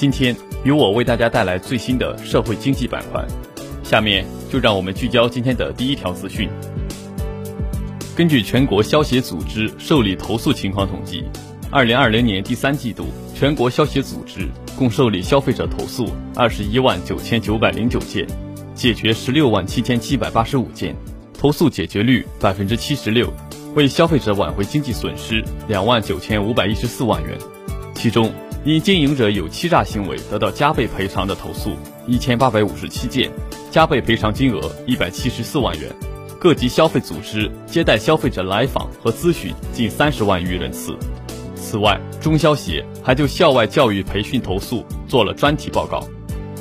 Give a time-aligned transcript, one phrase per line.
[0.00, 3.22] 今天由我为大家带来最新的社会经济板块。
[3.82, 6.48] 下面就让我们聚焦今天的第一条资讯。
[8.16, 11.24] 根据全国消协组织受理投诉情况统计，
[11.70, 18.26] 二零二零年第三季度，全国消协组织共受理消费者投诉二十一万九千九百零九件。
[18.74, 20.96] 解决十六万七千七百八十五件，
[21.38, 23.30] 投诉解决率百分之七十六，
[23.74, 27.36] 为消费者挽回经济损失两万九千五百一十四万元。
[27.94, 28.32] 其中，
[28.62, 31.72] 因经营者有欺诈行为得到加倍赔偿的投诉
[32.06, 33.30] 一千八百五十七件，
[33.70, 35.90] 加倍赔偿金额一百七十四万元。
[36.38, 40.94] 各级消费组织接待消费者来访和咨询近三十万余人次。
[41.54, 46.06] 此外，中消协还就校外教育培训投诉做了专题报告。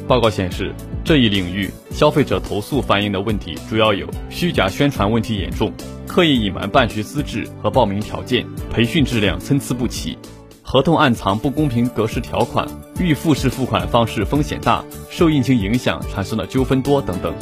[0.08, 0.74] 报告显示。
[1.02, 5.74] 这一领域消费者投诉反映的问题主要有虚假宣传问题严重，
[6.06, 10.16] 刻意隐瞒办学资质和报名条件，培训质量参差不齐，
[10.72, 12.64] 合同暗藏不公平格式条款，
[13.00, 17.34] 预付式付款方式风险大，受疫情影响产生的纠纷多等等。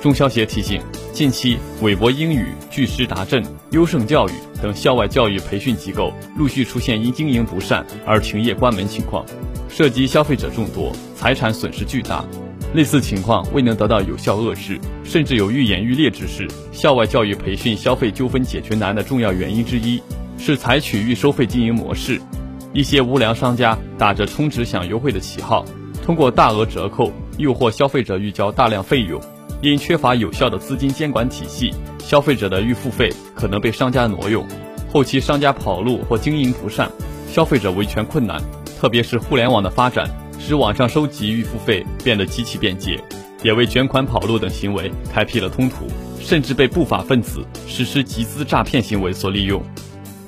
[0.00, 0.80] 中消协提醒，
[1.12, 9.22] 近期韦博英语、巨师达阵、优胜教育等校外教育培训机构陆续出现因经营不善而停业关门情况，
[9.68, 12.24] 涉及消费者众多，财产损失巨大。
[12.72, 16.48] 类似情况未能得到有效遏制，甚至有愈演愈烈之势。
[16.72, 20.00] 校外教育培训消费纠纷解决难的重要原因之一，
[20.38, 22.18] 是采取预收费经营模式。
[22.72, 25.64] 一些无良商家打着充值享优惠的旗号，
[26.04, 29.20] 通过大额折扣诱惑消费者预交大量费用。
[29.62, 34.46] 因缺乏有效的资金监管体系，消费者的预付费可能被商家挪用。
[34.92, 36.90] 后期商家跑路或经营不善，
[37.26, 38.40] 消费者维权困难。
[38.78, 40.08] 特别是互联网的发展。
[40.38, 43.02] 使网上收集预付费变得极其便捷，
[43.42, 45.86] 也为卷款跑路等行为开辟了通途，
[46.20, 49.60] 甚至被不法分子实施集资诈骗行为所利用。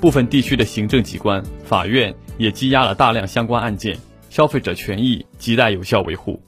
[0.01, 6.39] 部分地区的行政机关、法院也积压了大量相关案件，消费者权益亟待有效维护。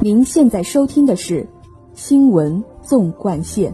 [0.00, 1.42] 您现在收听的是
[1.92, 3.70] 《新闻纵贯线》。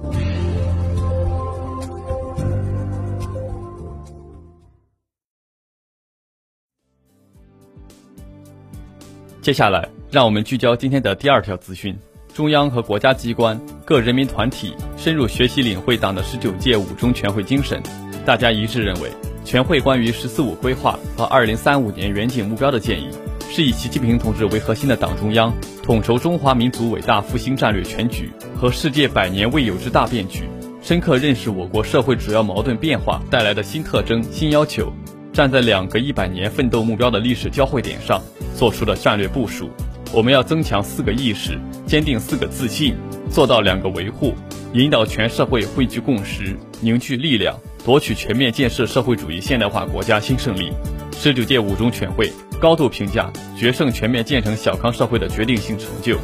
[9.40, 11.96] 接下来，让我们聚焦今天的第二条资讯：
[12.36, 17.82] 中央和国家机关、各人民团体深入学习领会党的十九届五中全会精神，
[18.26, 19.10] 大家一致认为，
[19.42, 23.08] 全会关于“十四五”规划和二零三五年远景目标的建议，
[23.48, 25.50] 是以习近平同志为核心的党中央
[25.82, 30.42] 统筹中华民族伟大复兴战略全局和世界百年未有之大变局，
[30.82, 34.92] 深刻认识我国社会主要矛盾变化带来的新特征、新要求。
[35.32, 38.22] 站在两个一百年奋斗目标的历史交汇点上，
[38.54, 39.70] 做出的战略部署。
[40.16, 42.96] 我们要增强四个意识，坚定四个自信，
[43.30, 44.32] 做到两个维护，
[44.72, 47.54] 引导全社会汇聚共识、凝聚力量，
[47.84, 50.72] 夺取全面建设社会主义现代化国家新胜利。
[51.18, 56.16] 十九届五中全会高度评价决胜全面建成小康社会的决定性成就。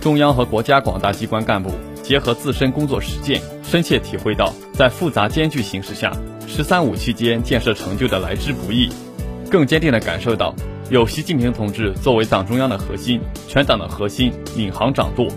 [0.00, 1.72] 中央和国家广大机关干部
[2.04, 6.16] 结合自身工作实践，深切体会到在复杂艰巨形势下。
[6.46, 8.88] “十三五”期间建设成就的来之不易，
[9.50, 10.54] 更坚定地感受到，
[10.90, 15.28] 有习近平同志作为党中央的核心、全党的核心领航掌舵，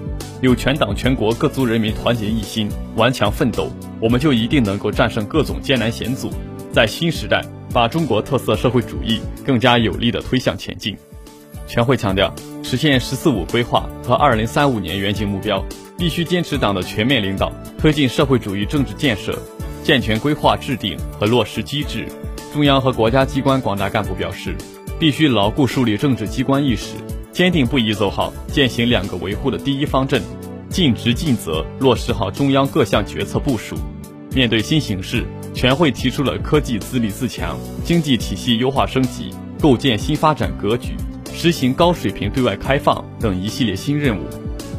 [0.41, 3.69] 有全党全国各族人民团结一心、顽强奋斗，
[4.01, 6.31] 我们就一定能够战胜各种艰难险阻，
[6.71, 7.39] 在新时代
[7.71, 10.97] 把中国特色社会主义更加有力地推向前进。
[11.67, 15.63] 全会强调，实现“十四五”规划和二零三五年远景目标，
[15.99, 19.37] 必须坚持党的全面领导，推进社会主义政治建设。
[19.83, 22.07] 健全规划制定和落实机制，
[22.51, 24.55] 中央和国家机关广大干部表示，
[25.03, 26.95] 必须牢固树立政治机关意识，
[27.29, 30.23] 坚定不移走好践行两个维护的第一方阵，
[30.69, 33.75] 尽职尽责落实好中央各项决策部署。
[34.33, 40.93] 面对新形势，全会提出了科技自立自强、经济体系优化升级、构建新发展格局、
[41.33, 44.23] 实行高水平对外开放等一系列新任务。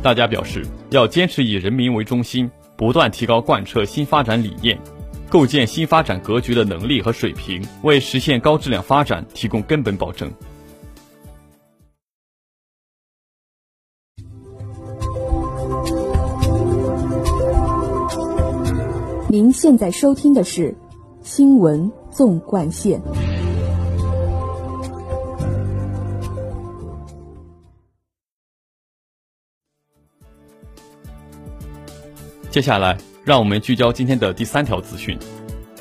[0.02, 4.78] 大家表示，要坚持以人民为中心，不断提高贯彻新发展理念。
[5.28, 10.30] 构建新发展格局的能力和水平，为实现高质量发展提供根本保证。
[19.28, 20.70] 您现在收听的是
[21.24, 23.00] 《新闻纵贯线》。
[32.48, 35.18] 接下来，让我们聚焦今天的第三条资讯。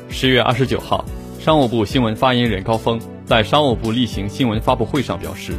[0.07, 1.03] 十月二十九号，
[1.41, 5.51] 商务部新闻发言人高峰在商务部例行新闻发布会上表示，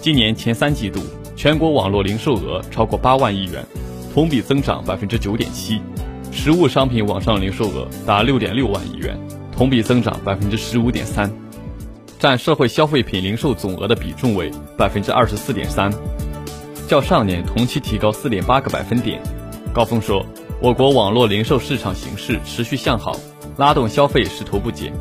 [0.00, 1.00] 今年前三季度
[1.36, 3.64] 全国网络零售额超过八万亿元，
[4.12, 5.78] 同比增长百分之九点七；
[6.32, 9.16] 实物商品网上零售额达六点六万亿元，
[9.56, 11.32] 同比增长百分之十五点三，
[12.18, 15.88] 占社会消费品零售总额的比重为百分之二十四点三，
[16.88, 19.22] 较上年同期提高四点八个百分点。
[19.72, 20.26] 高峰说。
[20.62, 23.18] 我国网络零售市场形势持续向好，
[23.56, 24.92] 拉动消费势头不减。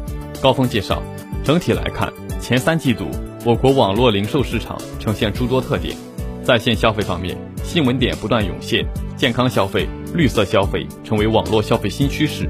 [0.42, 1.04] 高峰介绍，
[1.44, 2.12] 整体来看，
[2.42, 3.06] 前三季度
[3.46, 5.96] 我国网络零售市场呈现诸多特点。
[6.44, 8.84] 在线消费方面，新闻点不断涌现，
[9.16, 12.50] 健康消费、绿色消费成为网络消费新趋势。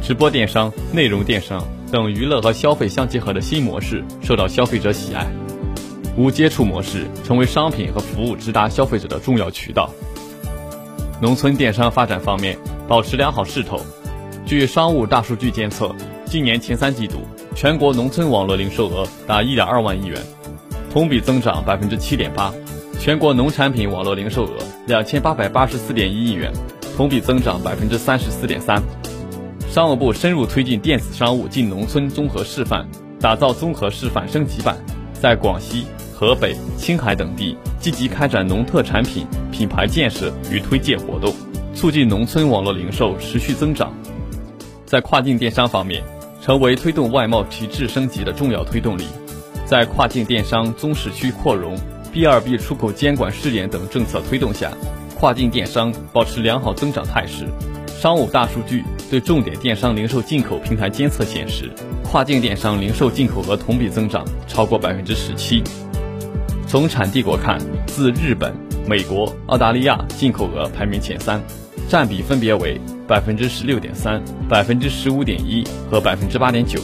[0.00, 5.26] 直播电商、内容电商等娱乐和消费相结合的新模式受到消费者喜爱。
[6.16, 9.90] 无接触模式成为商品和服务直达消费者的重要渠道。
[11.20, 12.58] 农村电商发展方面
[12.88, 13.80] 保持良好势头。
[14.44, 15.94] 据商务大数据监测，
[16.26, 17.20] 今年前三季度
[17.54, 20.20] 全国农村网络零售额达1.2万亿元，
[20.92, 22.52] 同比增长百分之七点八；
[22.98, 24.58] 全国农产品网络零售额
[24.88, 26.52] 2884.1亿元，
[26.96, 28.82] 同比增长百分之三十四点三。
[29.68, 32.86] 商务部深入推进电子商务进农村综合示范，
[33.20, 34.76] 打造综合示范升级版，
[35.12, 35.86] 在广西。
[36.16, 41.34] 河北、青海等地积极开展农特产品品牌建设与推介活动，
[41.74, 43.92] 促进农村网络零售持续增长。
[44.86, 46.02] 在跨境电商方面，
[46.40, 49.04] 成为推动外贸提质升级的重要推动力。
[49.66, 51.76] 在跨境电商综市区扩容、
[52.10, 54.72] B2B 出口监管试点等政策推动下，
[55.14, 57.44] 跨境电商保持良好增长态势。
[57.86, 61.70] 商务大数据对重点电商零售进口平台监测显示，
[62.02, 65.62] 跨境电商零售进口额同比增长超过百分之十七。
[66.74, 67.56] 从产地国看，
[67.86, 68.52] 自日本、
[68.84, 71.40] 美国、澳大利亚进口额排名前三，
[71.88, 76.80] 占比分别为百分之十六点三、百分之十五点一和百分之八点九。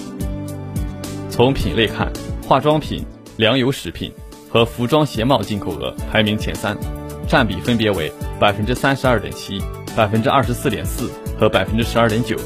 [1.28, 2.08] 从品类看，
[2.46, 3.04] 化妆品、
[3.37, 4.12] 粮油食品
[4.48, 6.78] 和服装鞋帽进口额排名前三，
[7.26, 9.60] 占比分别为百分之三十二点七、
[9.96, 12.37] 百分之二十四点四和百分之十二点九。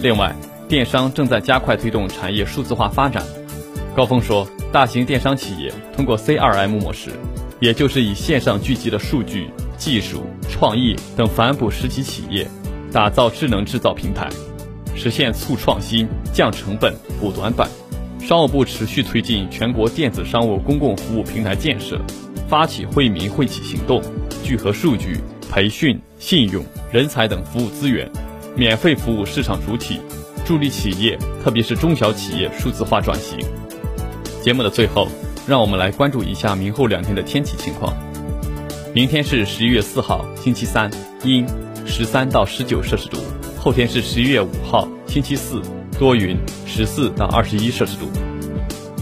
[0.00, 0.34] 另外，
[0.66, 3.22] 电商正在加快推动产业数字化发展。
[3.94, 4.48] 高峰说。
[4.76, 7.08] 大型电商企业通过 CRM 模式，
[7.60, 12.46] 也就是以线上聚集的数据、技术、创意等反哺实体企业，
[12.92, 14.28] 打造智能制造平台，
[14.94, 17.66] 实现促创新、降成本、补短板。
[18.20, 21.98] 商务部持续推进全国电子商务公共服务平台建设，
[22.46, 24.02] 发起惠民惠企行动，
[24.44, 25.18] 聚合数据、
[25.50, 26.62] 培训、信用、
[26.92, 28.06] 人才等服务资源，
[28.54, 30.02] 免费服务市场主体，
[30.44, 33.38] 助力企业，特别是中小企业数字化转型。
[34.46, 35.08] 节目的最后，
[35.44, 37.92] 让我们来关注一下明后两天的天气情况。
[38.94, 40.88] 明天是十一月四号，星期三，
[41.24, 41.44] 阴，
[41.84, 43.18] 十三到十九摄氏度；
[43.58, 45.60] 后天是十一月五号，星期四，
[45.98, 48.06] 多云，十四到二十一摄氏度。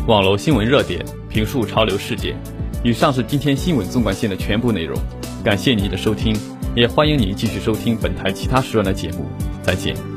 [0.07, 2.35] 网络新闻热点，评述潮流事件。
[2.83, 4.99] 以上是今天新闻纵贯线的全部内容，
[5.45, 6.35] 感谢您的收听，
[6.75, 9.27] 也欢迎您继续收听本台其他时段的节目。
[9.63, 10.14] 再见。